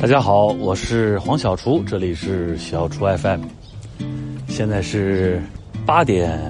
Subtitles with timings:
[0.00, 3.40] 大家好，我是黄小厨，这里是小厨 FM。
[4.46, 5.42] 现在是
[5.84, 6.40] 八点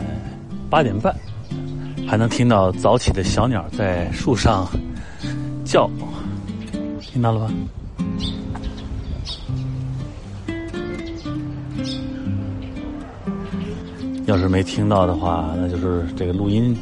[0.68, 1.16] 八点半，
[2.06, 4.68] 还能听到早起的小鸟在树上
[5.64, 5.88] 叫，
[7.00, 7.50] 听到了吧？
[14.26, 16.76] 要是没听到的话，那就是这个录音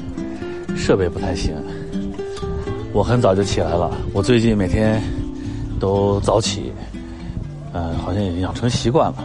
[0.77, 1.55] 设备不太行。
[2.93, 5.01] 我很早就起来了，我最近每天
[5.79, 6.73] 都早起，
[7.73, 9.25] 呃，好像也养成习惯了。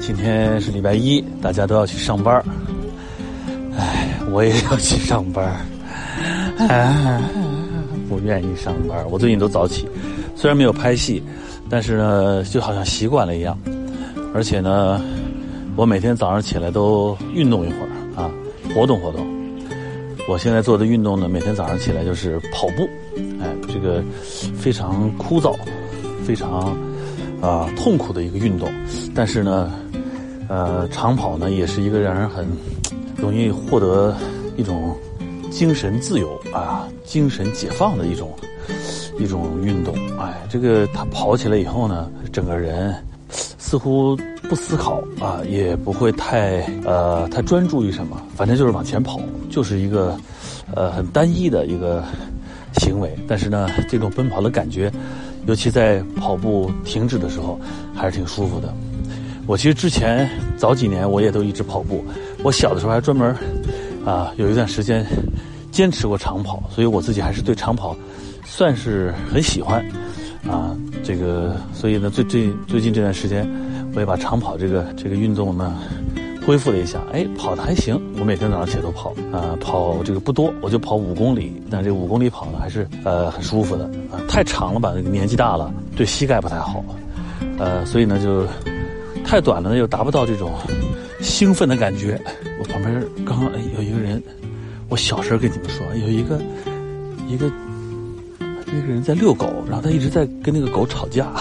[0.00, 2.42] 今天是礼拜一，大家都要去上班
[3.76, 5.54] 唉，我也要去上班
[6.58, 7.20] 唉，
[8.08, 9.88] 不愿意上班我最近都早起，
[10.34, 11.22] 虽然没有拍戏，
[11.68, 13.58] 但是呢，就好像习惯了一样。
[14.34, 15.00] 而且呢，
[15.76, 18.30] 我每天早上起来都运动一会儿啊，
[18.74, 19.35] 活动活动。
[20.28, 22.88] 我现在做的运动呢，每天早上起来就是跑步，
[23.40, 24.02] 哎，这个
[24.58, 25.56] 非常枯燥、
[26.24, 26.76] 非常
[27.40, 28.68] 啊痛苦的一个运动，
[29.14, 29.72] 但是呢，
[30.48, 32.44] 呃，长跑呢也是一个让人很
[33.16, 34.16] 容易获得
[34.56, 34.96] 一种
[35.50, 38.34] 精神自由啊、精神解放的一种
[39.20, 39.94] 一种运动。
[40.18, 42.94] 哎，这个他跑起来以后呢，整个人
[43.30, 44.18] 似乎。
[44.48, 50.16] 不思考啊，也不会太呃太专注于什么，反正就是往前跑，就是一个
[50.74, 52.04] 呃很单一的一个
[52.74, 53.16] 行为。
[53.26, 54.90] 但是呢，这种奔跑的感觉，
[55.46, 57.58] 尤其在跑步停止的时候，
[57.94, 58.72] 还是挺舒服的。
[59.46, 62.04] 我其实之前早几年我也都一直跑步，
[62.42, 63.34] 我小的时候还专门
[64.04, 65.04] 啊有一段时间
[65.70, 67.96] 坚持过长跑，所以我自己还是对长跑
[68.44, 69.84] 算是很喜欢
[70.48, 70.76] 啊。
[71.02, 73.48] 这个所以呢，最最最近这段时间。
[73.96, 75.78] 我也把长跑这个这个运动呢
[76.46, 77.98] 恢复了一下，哎，跑的还行。
[78.20, 84.20] 我每天早上起来都跑，啊，跑这个不多，我就跑五公里，但这五公里跑呢还是呃很舒服的啊。
[84.28, 86.84] 太长了吧，年纪大了，对膝盖不太好，
[87.58, 88.46] 呃，所以呢就
[89.24, 90.52] 太短了呢又达不到这种
[91.22, 92.20] 兴奋的感觉。
[92.60, 94.22] 我旁边刚刚哎有一个人，
[94.90, 96.38] 我小声跟你们说，有一个
[97.26, 97.50] 一个
[98.66, 101.32] 那个人在遛狗，然后他一直在跟那个狗吵架。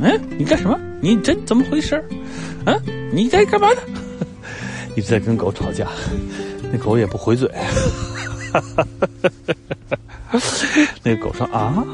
[0.00, 0.78] 嗯， 你干什么？
[1.00, 1.96] 你这怎么回事？
[2.64, 2.74] 啊，
[3.12, 3.80] 你在干嘛呢？
[4.96, 5.86] 一直在跟狗吵架，
[6.72, 7.50] 那狗也不回嘴。
[11.02, 11.84] 那个狗说：“啊，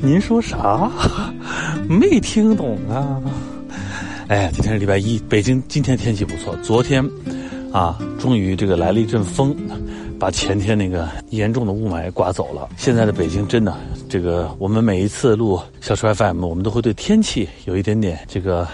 [0.00, 0.90] 您说啥？
[1.88, 3.20] 没听懂啊？”
[4.28, 6.56] 哎，今天是礼拜一，北京今天天气不错。
[6.62, 7.04] 昨天
[7.72, 9.54] 啊，终于这个来了一阵风。
[10.18, 12.68] 把前天那个严重的雾霾刮走了。
[12.76, 13.76] 现在的北京真的，
[14.08, 18.66] 这个我们每一次录小说 FM，我们都会对天气有一点点这个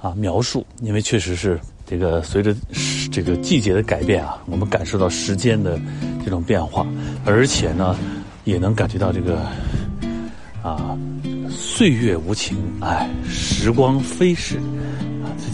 [0.00, 2.54] 啊描述，因为确实是这个随着
[3.12, 5.78] 这个季节的改变啊，我们感受到时间的
[6.24, 6.86] 这种变化，
[7.24, 7.96] 而且呢，
[8.44, 9.40] 也能感觉到这个
[10.62, 10.98] 啊
[11.50, 14.58] 岁月无情，哎，时光飞逝。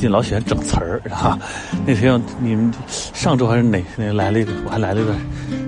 [0.04, 1.38] 最近老喜欢整词儿啊！
[1.86, 5.14] 那天你们上周还是哪那来了一个，我还来了一个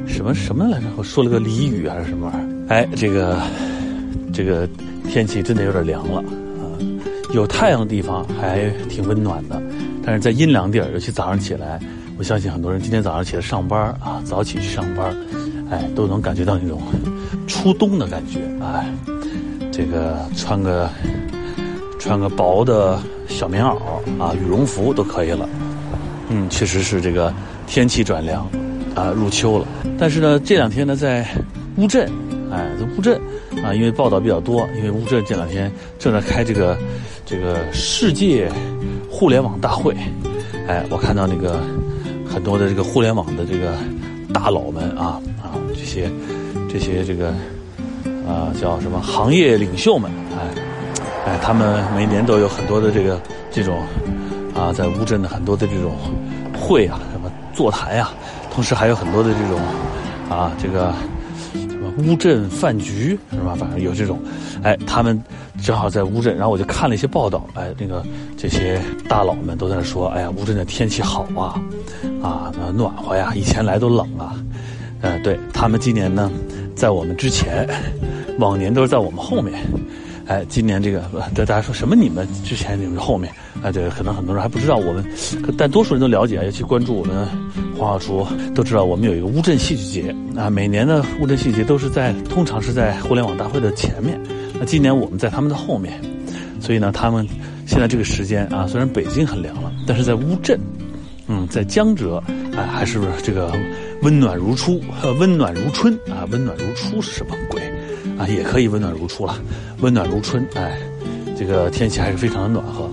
[0.06, 0.84] 什么什么来着？
[0.98, 2.66] 我说了个俚语还是什么玩意儿？
[2.69, 3.41] 哎，这个
[4.34, 4.69] 这个
[5.08, 6.69] 天气真的有点凉了啊！
[7.32, 9.58] 有太阳的地方还挺温暖的，
[10.04, 11.80] 但是在阴凉地儿，尤其早上起来，
[12.18, 15.16] 我相信很多人今天早上起来上班啊，早起去上班，
[15.70, 16.82] 哎，都能感觉到那种
[17.47, 18.86] 初冬的感觉哎，
[19.72, 20.91] 这个穿个
[21.98, 23.00] 穿个薄的。
[23.28, 23.76] 小棉袄
[24.19, 25.48] 啊，羽绒服都可以了。
[26.28, 27.32] 嗯，确实是这个
[27.66, 28.48] 天气转凉，
[28.94, 29.66] 啊，入秋了。
[29.98, 31.26] 但是呢，这两天呢，在
[31.76, 32.10] 乌镇，
[32.50, 33.20] 哎，在乌镇
[33.62, 36.76] 啊，因为报道比较多，因为乌镇这两天正在开这个
[37.25, 38.50] 这个世界
[39.09, 39.94] 互联网大会，
[40.66, 41.60] 哎，我看到那个
[42.28, 43.76] 很多的这个互联网的这个
[44.32, 46.10] 大佬们啊啊，这些
[46.69, 47.28] 这些这个
[48.26, 50.66] 啊叫什么行业领袖们，哎。
[51.26, 53.20] 哎，他们每年都有很多的这个
[53.50, 53.82] 这种
[54.54, 55.97] 啊，在乌镇的很多的这种
[56.56, 58.10] 会啊，什么座谈呀，
[58.53, 59.60] 同时还有很多的这种
[60.31, 60.94] 啊，这个
[61.53, 63.56] 什么乌镇饭局是吧？
[63.59, 64.20] 反正有这种，
[64.62, 65.20] 哎，他们
[65.60, 68.04] 正好在乌镇，然后我就看了一些报道，哎，那个
[68.36, 71.60] 这些大佬们都在那说，哎呀，乌镇的天气好啊，
[72.22, 74.33] 啊，暖和呀，以前来都冷啊，
[75.01, 76.30] 呃，对他们今年呢，
[76.77, 77.68] 在我们之前，
[78.39, 79.60] 往年都是在我们后面。
[80.27, 81.03] 哎，今年这个，
[81.34, 81.95] 大家说什么？
[81.95, 83.33] 你们之前你们后面，
[83.63, 85.05] 哎，对，可能很多人还不知道我们，
[85.57, 87.28] 但多数人都了解，尤其关注我们
[87.78, 90.51] 黄小厨，都知道我们有一个乌镇戏剧节啊。
[90.51, 94.21] 每年的乌镇戏剧节都是在，通常是在互联网大会的前面。
[94.59, 96.01] 那今年我们在他们的后面，
[96.61, 97.25] 所以呢，他们
[97.65, 100.59] 现在这个时间啊，虽然北京很凉了，但是在乌镇，
[101.28, 102.21] 嗯，在江浙，
[102.57, 103.53] 哎，还是这个
[104.03, 104.83] 温暖如初，
[105.21, 107.63] 温暖如春啊，温暖如初是什么鬼？
[108.18, 109.38] 啊，也可以温暖如初了，
[109.80, 110.47] 温暖如春。
[110.54, 110.78] 哎，
[111.36, 112.91] 这个天气还是非常的暖和。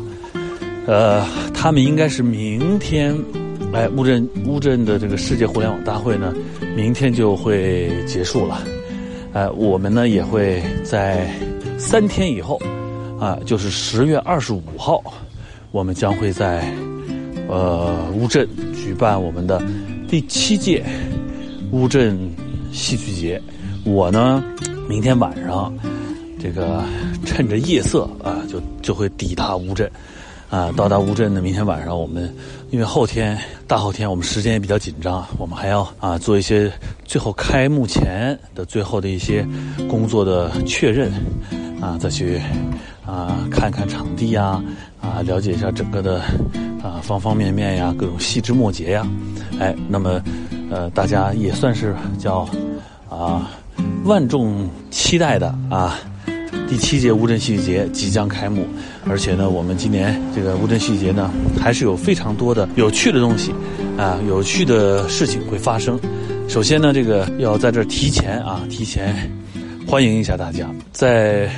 [0.85, 3.17] 呃，他们应该是明天，
[3.71, 6.33] 哎，乌镇乌镇的这个世界互联网大会呢，
[6.75, 8.61] 明天就会结束了。
[9.31, 11.29] 哎，我们呢也会在
[11.77, 12.61] 三天以后，
[13.19, 15.01] 啊，就是十月二十五号，
[15.71, 16.69] 我们将会在
[17.47, 19.61] 呃乌镇举办我们的
[20.07, 20.83] 第七届
[21.71, 22.19] 乌镇
[22.71, 23.41] 戏剧节。
[23.85, 24.43] 我呢，
[24.87, 25.73] 明天晚上
[26.39, 26.83] 这个
[27.25, 29.89] 趁着夜色啊，就就会抵达乌镇。
[30.49, 32.31] 啊，到达乌镇呢，明天晚上我们，
[32.69, 33.35] 因为后天、
[33.65, 36.71] 大后天我们时间也比较紧张，我们还要啊做一些
[37.05, 39.43] 最后开幕前的最后的一些
[39.89, 41.11] 工作的确认，
[41.81, 42.39] 啊，再去
[43.03, 44.61] 啊看看场地呀，
[45.01, 46.21] 啊了解一下整个的
[46.83, 49.07] 啊方方面面呀，各种细枝末节呀，
[49.59, 50.21] 哎，那么
[50.69, 52.47] 呃大家也算是叫
[53.09, 53.49] 啊
[54.03, 55.99] 万众期待的啊。
[56.67, 58.65] 第七届乌镇戏剧节即将开幕，
[59.07, 61.29] 而且呢，我们今年这个乌镇戏剧节呢，
[61.59, 63.53] 还是有非常多的有趣的东西，
[63.97, 65.99] 啊，有趣的事情会发生。
[66.47, 69.31] 首先呢，这个要在这儿提前啊，提前
[69.85, 70.67] 欢迎一下大家。
[70.91, 71.49] 在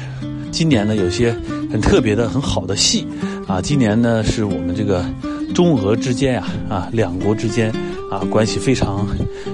[0.51, 1.33] 今年呢，有些
[1.71, 3.07] 很特别的、很好的戏
[3.47, 3.61] 啊。
[3.61, 5.05] 今年呢，是我们这个
[5.53, 7.71] 中俄之间呀，啊，两国之间
[8.11, 9.07] 啊，关系非常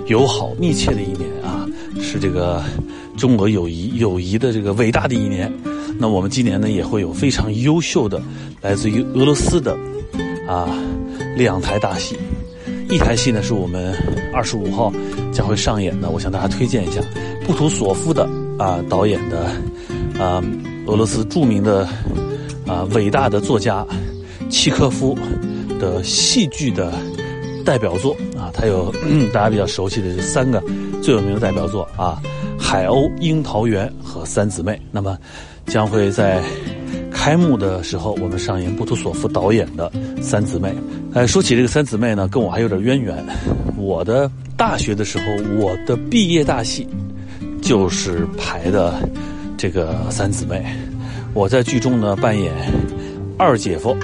[0.07, 1.29] 友好、密切的一年，
[2.11, 2.61] 是这个。
[3.17, 5.51] 中俄友谊友谊的这个伟大的一年，
[5.99, 8.19] 那我们今年呢也会有非常优秀的
[8.61, 9.77] 来自于俄罗斯的
[10.47, 10.65] 啊
[11.35, 12.17] 两台大戏，
[12.89, 13.93] 一台戏呢是我们
[14.33, 14.91] 二十五号
[15.31, 17.01] 将会上演的，我向大家推荐一下
[17.45, 18.27] 布图索夫的
[18.57, 19.51] 啊导演的
[20.17, 20.41] 啊
[20.87, 21.87] 俄罗斯著名的
[22.65, 23.85] 啊伟大的作家
[24.49, 25.15] 契科夫
[25.77, 26.93] 的戏剧的
[27.65, 28.91] 代表作啊，他有
[29.33, 30.63] 大家比较熟悉的这三个
[31.01, 32.21] 最有名的代表作啊。
[32.57, 35.17] 海鸥、樱桃园和三姊妹，那么
[35.65, 36.41] 将会在
[37.11, 40.73] 开幕的时候，我们上演布图索夫导演的三姊妹。
[41.13, 43.25] 哎，说起这个三姊妹呢，跟我还有点渊源。
[43.75, 45.25] 我的大学的时候，
[45.59, 46.87] 我的毕业大戏
[47.61, 48.93] 就是排的
[49.57, 50.63] 这个三姊妹。
[51.33, 52.53] 我在剧中呢扮演
[53.37, 53.97] 二姐夫，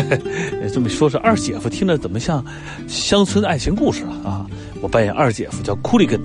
[0.72, 2.44] 这么说是二姐夫，听着怎么像
[2.86, 4.46] 乡村爱情故事了啊？
[4.86, 6.20] 我扮演二姐夫，叫库里根。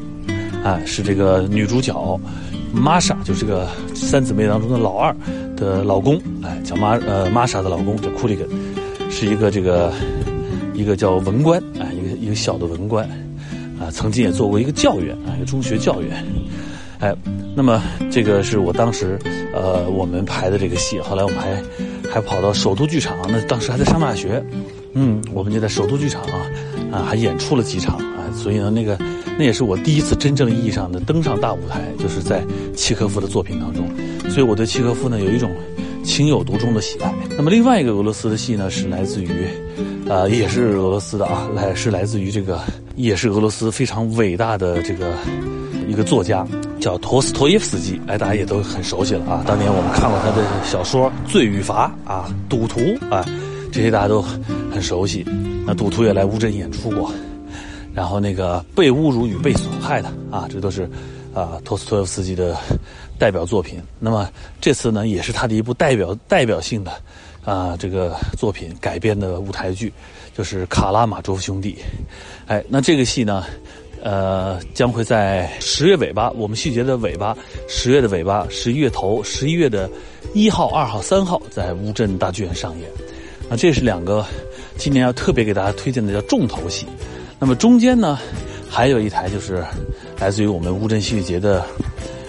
[0.64, 2.20] 啊，是这个女主角
[2.72, 5.12] 玛莎，就是这个三姊妹当中的老二
[5.58, 8.48] 的老公，哎，叫玛呃玛莎的老公叫库里根，
[9.10, 9.92] 是一个这个
[10.76, 13.04] 一个叫文官，啊，一个一个小的文官，
[13.80, 16.24] 啊，曾经也做过一个教员，啊，一个中学教员，
[17.00, 17.12] 哎，
[17.56, 17.82] 那么
[18.12, 19.18] 这个是我当时
[19.56, 21.60] 呃我们排的这个戏，后来我们还
[22.08, 24.46] 还跑到首都剧场，那当时还在上大学，
[24.94, 26.46] 嗯，我们就在首都剧场啊
[26.92, 27.98] 啊还演出了几场，
[28.34, 28.98] 所以呢那个。
[29.38, 32.44] 那也是我第一次真正意义上的登上大舞台，就是在
[32.76, 33.88] 契诃夫的作品当中，
[34.30, 35.50] 所以我对契诃夫呢有一种
[36.04, 37.12] 情有独钟的喜爱。
[37.38, 39.48] 那么另外一个俄罗斯的戏呢，是来自于，
[40.08, 42.60] 呃，也是俄罗斯的啊，来是来自于这个，
[42.98, 45.14] 也是俄罗斯非常伟大的这个
[45.88, 46.46] 一个作家，
[46.80, 49.44] 叫托斯托耶夫斯基，哎，大家也都很熟悉了啊。
[49.48, 52.80] 当年我们看过他的小说《罪与罚》啊，《赌徒》
[53.10, 53.26] 啊，
[53.72, 55.26] 这些大家都很熟悉。
[55.66, 57.12] 那赌徒也来乌镇演出过。
[57.94, 60.90] 然后那个被侮辱与被损害的啊，这都是
[61.34, 62.56] 啊托斯托耶夫斯基的
[63.20, 63.82] 代表作品。
[64.00, 64.30] 那么
[64.60, 66.92] 这次呢，也是他的一部代表代表性的
[67.44, 69.92] 啊这个作品改编的舞台剧，
[70.36, 71.74] 就是《卡拉马卓夫兄弟》。
[72.48, 73.46] 哎，那这个戏呢，
[74.02, 77.38] 呃，将会在十月尾巴，我们细节的尾巴，
[77.68, 79.90] 十月的尾巴，十一月头，十一月的
[80.34, 82.90] 一号、二号、三号在乌镇大剧院上演。
[83.50, 84.26] 啊，这是两个
[84.78, 86.88] 今年要特别给大家推荐的叫重头戏。
[87.42, 88.20] 那么中间呢，
[88.70, 89.66] 还有一台就是
[90.20, 91.66] 来自于我们乌镇戏剧节的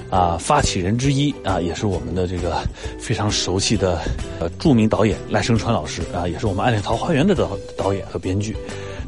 [0.08, 2.56] 啊发起人之一啊，也是我们的这个
[2.98, 4.00] 非常熟悉的
[4.40, 8.56] 呃著名导演赖声川老师啊，也是我们《暗恋桃花源》的导导演和编剧。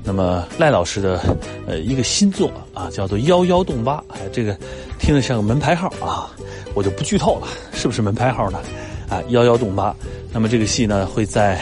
[0.04, 1.18] 那么赖老师的
[1.66, 4.54] 呃一个新作啊，叫做《幺幺洞八》，哎，这个
[4.98, 6.30] 听着像个门牌号啊，
[6.74, 8.58] 我就不剧透了，是不是门牌号呢？
[9.08, 9.90] 啊，《幺幺洞八》。
[10.30, 11.58] 那么这个戏呢会在。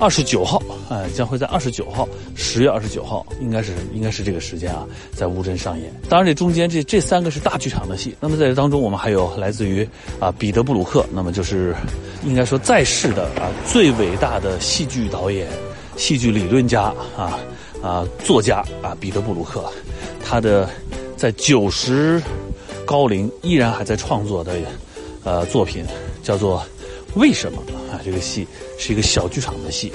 [0.00, 5.92] 二十九号，呃，将会在二十九号，十月二十九号，应该是应该是这个时间啊，在乌镇上演。
[6.08, 8.14] 当然，这中间这这三个是大剧场的戏。
[8.20, 9.88] 那么在这当中，我们还有来自于
[10.20, 11.74] 啊彼得布鲁克，那么就是
[12.24, 15.48] 应该说在世的啊最伟大的戏剧导演、
[15.96, 17.38] 戏剧理论家啊
[17.82, 19.64] 啊作家啊彼得布鲁克，
[20.24, 20.68] 他的
[21.16, 22.22] 在九十
[22.84, 24.54] 高龄依然还在创作的
[25.22, 25.84] 呃作品
[26.22, 26.64] 叫做。
[27.16, 27.62] 为什么
[27.92, 28.02] 啊？
[28.04, 28.44] 这个戏
[28.76, 29.92] 是一个小剧场的戏，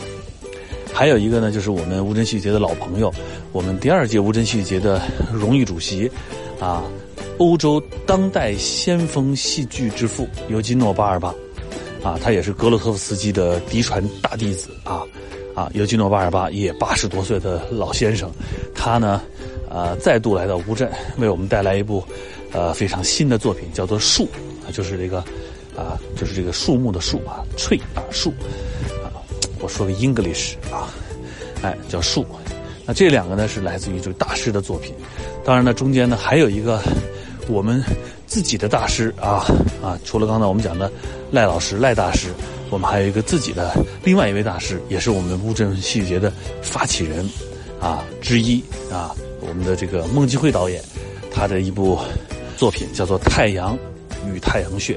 [1.00, 3.10] 还有一个呢，就是我们乌镇戏剧节的老朋友，
[3.54, 5.02] 我们第二届乌镇戏剧节的
[5.32, 6.12] 荣誉主席，
[6.60, 6.84] 啊，
[7.38, 11.34] 欧洲当代先锋戏剧之父尤金诺·巴尔巴，
[12.04, 15.02] 啊，他也是格洛托夫斯基的嫡传大弟子啊，
[15.56, 18.30] 啊，尤金诺·巴尔巴也八十多岁的老先生，
[18.76, 19.22] 他呢，
[19.70, 22.04] 呃，再度来到乌镇，为我们带来一部，
[22.52, 24.26] 呃，非常新的作品，叫做《树》，
[24.68, 25.20] 啊就是这个，
[25.78, 28.34] 啊，就是这个树木的树啊翠啊，树，
[29.60, 30.90] 我说个 English 啊，
[31.62, 32.26] 哎，叫树，
[32.86, 34.94] 那这两个呢是来自于这个大师的作品，
[35.46, 36.82] 当然呢，中间呢还有一个。
[37.52, 37.84] 我们
[38.28, 39.44] 自己的大师啊
[39.82, 40.92] 啊，除了刚才我们讲的
[41.32, 42.28] 赖老师赖大师，
[42.70, 47.28] 我们还有一个自己的另外一位大师，也是我们乌镇戏剧节的发起人
[47.82, 50.80] 啊之一啊，我们的这个孟基辉导演，
[51.34, 51.98] 他的一部
[52.56, 53.76] 作品叫做《太阳
[54.32, 54.94] 与太阳穴》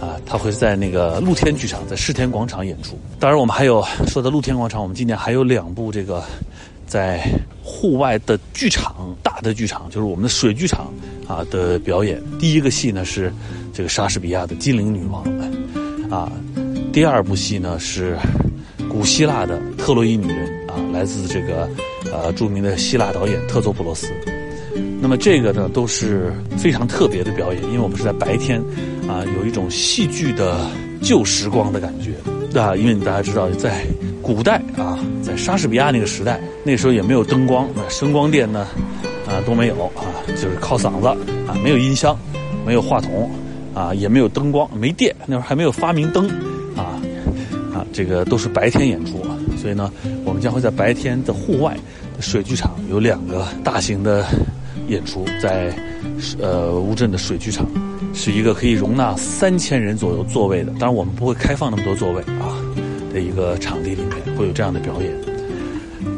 [0.00, 2.98] 啊，他会在那个露天剧场，在世田广场演出。
[3.18, 6.22] 当然，我们还有说的露天广场，我们今年还有两部这个
[6.86, 7.26] 在
[7.62, 10.92] 户外的剧场，大的剧场，就是我们的水剧场。
[11.26, 13.32] 啊的表演，第一个戏呢是
[13.72, 15.24] 这个莎士比亚的《金陵女王》，
[16.14, 16.30] 啊，
[16.92, 18.14] 第二部戏呢是
[18.90, 21.66] 古希腊的《特洛伊女人》，啊，来自这个
[22.12, 24.06] 呃著名的希腊导演特佐普罗斯。
[25.00, 28.62] 那么这个呢都是非常特别的表演，因为我们是在白天，
[29.08, 30.66] 啊，有一种戏剧的
[31.02, 32.12] 旧时光的感觉，
[32.60, 33.84] 啊，因为大家知道在
[34.22, 38.66] 古代啊，在莎士比亚那个时代，那时候也没有灯光，那声光电呢。
[39.26, 41.06] 啊，都没有啊，就是靠嗓子
[41.48, 42.14] 啊，没有音箱，
[42.66, 43.30] 没有话筒，
[43.72, 46.28] 啊，也没有灯光，没电，那时候还没有发明灯，
[46.76, 47.00] 啊，
[47.72, 49.24] 啊，这个都是白天演出，
[49.56, 49.90] 所以呢，
[50.26, 51.74] 我们将会在白天的户外
[52.20, 54.26] 水剧场有两个大型的
[54.88, 55.74] 演出，在
[56.38, 57.66] 呃乌镇的水剧场，
[58.12, 62.52] 是一个可以容纳三千人左右座位的，当然我们不会开放那么多座位啊
[63.12, 65.10] 的一个场地里面会有这样的表演，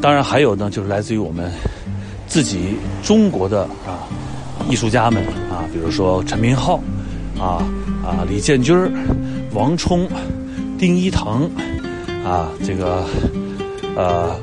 [0.01, 1.51] 当然还有呢，就是来自于我们。
[2.29, 4.03] 自己中国的啊
[4.69, 6.75] 艺术家们啊，比如说陈明昊，
[7.39, 7.63] 啊
[8.03, 8.77] 啊李建军、
[9.53, 10.05] 王冲、
[10.77, 11.49] 丁一腾，
[12.25, 13.05] 啊这个
[13.95, 14.35] 呃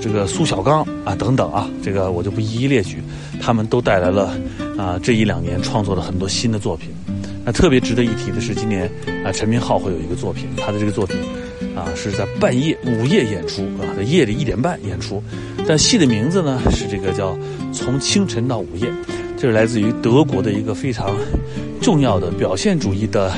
[0.00, 3.02] 这个苏小刚啊等等啊，这个我就不一一列举，
[3.42, 4.32] 他们都带来了
[4.76, 6.90] 啊这一两年创作了很多新的作品。
[7.44, 8.90] 那特别值得一提的是，今年
[9.24, 11.16] 啊陈明昊会有一个作品，他的这个作品
[11.76, 15.22] 啊是在半夜午夜演出啊，在夜里一点半演出。
[15.68, 17.38] 但戏的名字呢是这个叫
[17.72, 18.92] “从清晨到午夜”，
[19.38, 21.16] 这是来自于德国的一个非常
[21.80, 23.32] 重要的表现主义的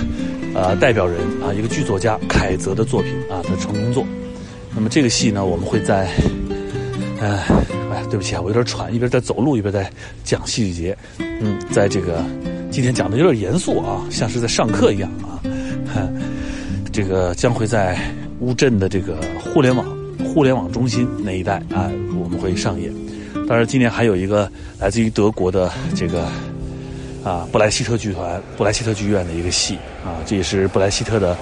[0.54, 4.06] 呃代表人啊，一个剧作家凯泽的作品啊的成名作。
[4.74, 6.08] 那么这个戏呢，我们会在，
[7.20, 7.44] 哎，
[8.06, 9.90] 对不起啊，我有点喘，一边在走路一边在
[10.24, 10.98] 讲戏剧节。
[11.18, 12.24] 嗯，在这个
[12.70, 15.40] 今天讲的有点严肃啊，像是在上课一样啊。
[16.92, 17.98] 这个将会在
[18.40, 19.86] 乌镇的这个互联网。
[20.34, 21.90] 互联网中心那一带啊，
[22.20, 22.92] 我们会上演。
[23.48, 26.24] 当然，今年还有一个来自于德国的这个
[27.24, 31.36] 啊布莱希特剧团、布莱希特剧院的一个戏啊，这也是布莱希特的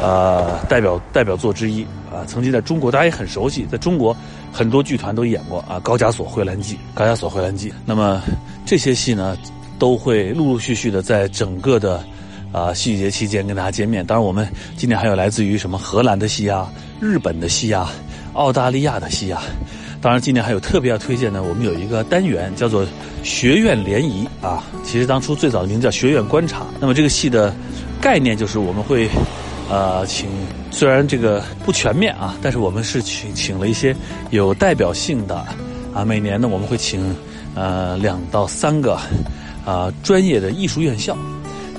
[0.00, 2.24] 呃代表代表作之一啊。
[2.26, 4.16] 曾经在中国大家也很熟悉，在中国
[4.52, 7.70] 很多剧团都演过啊，《高加索蕙兰记》《高加索蕙兰记》。
[7.84, 8.22] 那么
[8.64, 9.36] 这些戏呢，
[9.78, 12.02] 都会陆陆续续的在整个的
[12.52, 14.06] 啊戏剧节期间跟大家见面。
[14.06, 17.90] 当然，我们今年还有来自于什么荷兰的戏啊、日本的戏啊。
[18.34, 19.44] 澳大利亚的戏啊，
[20.00, 22.84] 当然今年还有特别要推荐的，我们有一个单元叫做
[23.22, 24.64] “学院联谊”啊。
[24.82, 26.66] 其实当初最早的名字叫“学院观察”。
[26.82, 27.54] 那么这个戏的
[28.00, 29.08] 概念就是我们会，
[29.70, 30.28] 呃，请
[30.74, 33.94] 虽然这个不全面啊，但是我们是请请了一些
[34.30, 35.36] 有代表性的
[35.94, 36.04] 啊。
[36.04, 37.14] 每年呢，我们会请
[37.54, 38.98] 呃两到三个
[39.64, 41.16] 啊专业的艺术院校，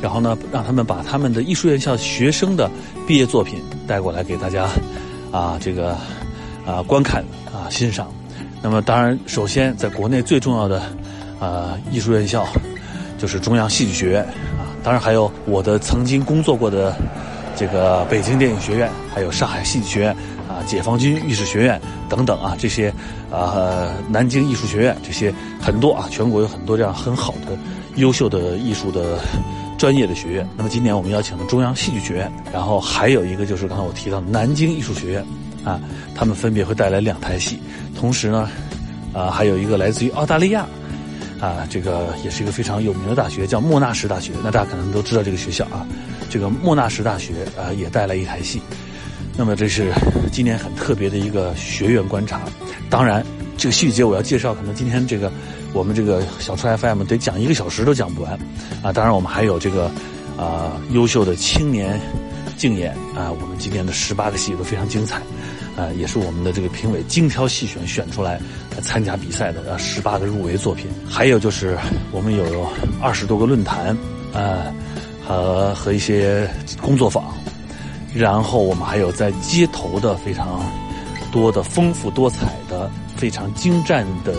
[0.02, 2.72] 然后呢，让他们把他们的艺术院校学生的
[3.06, 4.70] 毕业作品带过来给大家
[5.30, 5.98] 啊这个。
[6.66, 7.24] 啊，观看
[7.54, 8.12] 啊，欣赏。
[8.60, 10.82] 那么，当然，首先在国内最重要的
[11.40, 12.44] 啊艺术院校，
[13.20, 14.24] 就是中央戏剧学院
[14.58, 14.74] 啊。
[14.84, 16.98] 当然，还有我的曾经工作过的
[17.56, 20.12] 这个北京电影学院，还有上海戏剧学院
[20.48, 22.94] 啊，解放军艺术学院等等啊，这些
[23.32, 27.58] 啊，南京艺术学院这些很多啊，全国有很多这样很好的、
[27.96, 29.20] 优秀的艺术的
[29.78, 30.48] 专业的学院。
[30.58, 35.26] 那么，今年我们邀请了中央戏剧学院，然后还有一个就是刚才我提到南京艺术学院。
[35.66, 35.82] 啊，
[36.14, 37.60] 他们分别会带来两台戏，
[38.00, 38.48] 同时呢，
[39.12, 40.64] 啊，还有一个来自于澳大利亚，
[41.42, 44.32] 啊，这个也是一个非常有名的大学，叫莫纳什大学。
[44.44, 45.82] 那大家可能都知道这个学校啊，
[46.36, 48.62] 这个莫纳什大学啊也带来一台戏。
[49.38, 49.90] 那么这是
[50.34, 52.42] 今年很特别的一个学院观察。
[52.90, 53.26] 当然，
[53.56, 55.32] 这个戏剧节我要介绍，可能今天这个
[55.72, 58.34] 我们这个小川 FM 得讲一个小时都讲不完。
[58.84, 59.90] 啊，当然我们还有这个
[60.38, 61.98] 啊优秀的青年
[62.58, 65.22] 竞演啊，我们今天的十八个戏都非常精彩，
[65.78, 68.42] 啊，也是我们的这个评委精挑细选选出来
[68.82, 70.88] 参加比赛的呃十八个入围作品。
[71.08, 71.78] 还有就是
[72.12, 72.68] 我们有
[73.02, 73.98] 二十多个论坛，
[74.34, 74.68] 啊，
[75.28, 76.50] 和和一些
[76.82, 77.24] 工作坊，
[78.14, 80.64] 然后我们还有在街头的非常
[81.32, 84.34] 多的丰富多彩的非常精湛的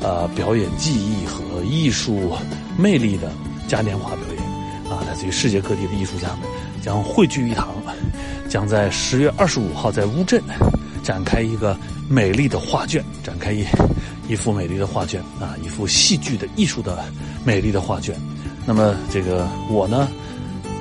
[0.00, 2.32] 呃表演技艺和艺术
[2.78, 3.30] 魅力的
[3.68, 4.50] 嘉年华表演。
[4.90, 6.38] 啊，来自于世界各地的艺术家们
[6.82, 7.68] 将汇聚一堂，
[8.48, 10.42] 将在十月二十五号在乌镇
[11.00, 11.76] 展开一个
[12.08, 13.64] 美丽的画卷，展开一
[14.28, 17.04] 一幅美丽的画卷啊，一幅戏剧的艺术的
[17.44, 18.16] 美丽的画卷。
[18.66, 20.08] 那么这个我呢，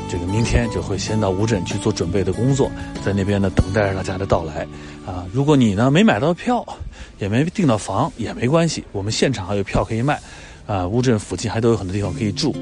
[0.09, 2.69] 这个明天就会先到乌镇去做准备的工作，
[3.05, 4.67] 在那边呢等待着大家的到来
[5.05, 5.23] 啊。
[5.31, 6.65] 如果你呢没买到票，
[7.19, 10.19] 也没订到房也没关系，我们现场还有票可以卖
[10.65, 10.87] 啊。
[10.87, 12.55] 乌镇附近还都有很多地方可以住。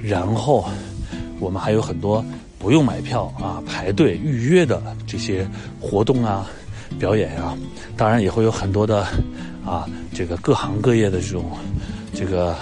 [0.00, 0.64] 然后，
[1.40, 2.24] 我们还有很多
[2.60, 5.48] 不用买票啊、排队预约的这些
[5.80, 6.48] 活动啊、
[6.98, 7.58] 表演啊，
[7.96, 9.04] 当然也会有很多的
[9.66, 11.50] 啊，这个各行各业的这种
[12.14, 12.54] 这个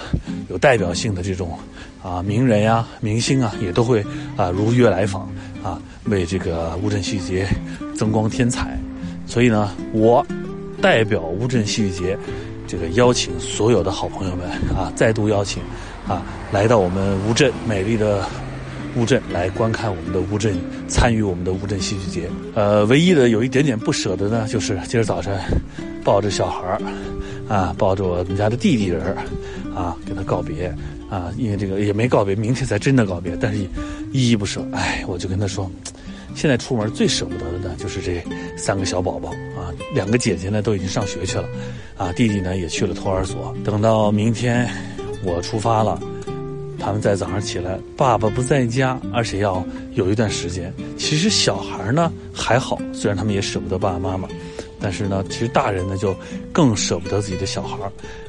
[0.49, 1.57] 有代表性的这种
[2.01, 4.03] 啊名人呀、明星啊，也都会
[4.35, 5.29] 啊如约来访
[5.63, 7.47] 啊，为这个乌镇戏剧节
[7.95, 8.77] 增光添彩。
[9.25, 10.25] 所以呢，我
[10.81, 12.17] 代表乌镇戏剧节，
[12.67, 15.61] 这个邀请所有的好朋友们啊，再度邀请。
[16.05, 18.25] 啊，来到我们乌镇美丽的
[18.97, 20.53] 乌镇来观看我们的乌镇，
[20.85, 22.29] 参与我们的乌镇戏剧节。
[22.53, 25.33] 呃，唯一的有一点点不舍得呢，就是今儿早晨
[26.03, 26.81] 抱着小孩儿，
[27.47, 29.15] 啊，抱着我们家的弟弟人，
[29.75, 30.73] 啊，跟他告别，
[31.09, 33.59] 啊，因为这个也没告别，明天才真的告别，但是
[34.11, 34.65] 依依不舍。
[34.71, 35.69] 哎，我就跟他说，
[36.35, 38.23] 现在出门最舍不得的呢，就是这
[38.57, 41.45] 三个小宝宝啊，两个姐姐呢都已经上学去了，
[41.97, 44.69] 啊，弟弟呢也去了托儿所，等到明天。
[45.25, 45.97] 我出发了，
[46.77, 50.69] 他们在早上起来，爸爸不在家，而且要有一段时间。
[50.97, 54.27] 其实小孩呢还好，虽然他们也舍不得爸爸妈妈，
[54.83, 56.13] 但是呢，其实大人呢就
[56.51, 57.77] 更舍不得自己的小孩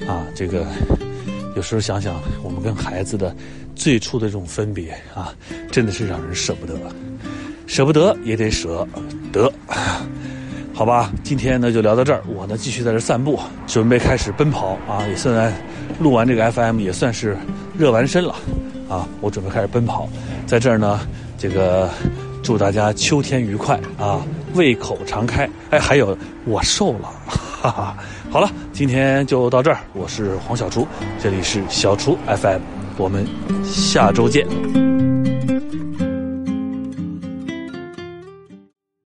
[0.07, 0.65] 啊，这个
[1.57, 3.35] 有时候想想，我们跟孩子的
[3.75, 5.35] 最初的这种分别啊，
[5.73, 6.75] 真的是让人舍不得，
[7.67, 8.87] 舍不得也得舍
[9.33, 9.53] 得。
[10.73, 12.23] 好吧，今天呢就聊到这儿。
[12.27, 15.07] 我呢继续在这散步，准备开始奔跑啊！
[15.09, 15.53] 也算
[16.01, 17.37] 录完这个 FM，也算是
[17.77, 18.35] 热完身了
[18.89, 19.09] 啊！
[19.21, 20.09] 我准备开始奔跑，
[20.47, 21.01] 在这儿呢，
[21.39, 21.89] 这个
[22.43, 24.21] 祝大家秋天愉快啊，
[24.55, 25.49] 胃口常开。
[25.71, 27.09] 哎，还有我瘦了，
[27.61, 27.97] 哈哈！
[28.31, 29.79] 好了，今天就到这儿。
[29.93, 30.87] 我是黄小厨，
[31.23, 32.61] 这里是小厨 FM，
[32.97, 33.27] 我们
[33.65, 34.47] 下周见。